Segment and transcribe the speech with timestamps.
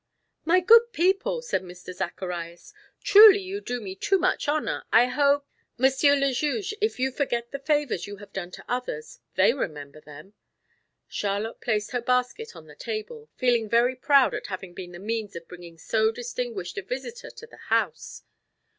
[0.45, 1.93] "My good people," said Mr.
[1.93, 7.11] Zacharias, "truly you do me too much honor I hope" "Monsieur le Juge, if you
[7.11, 10.33] forget the favors you have done to others, they remember them."
[11.07, 15.35] Charlotte placed her basket on the table, feeling very proud at having been the means
[15.35, 18.23] of bringing so distinguished a visitor to the house.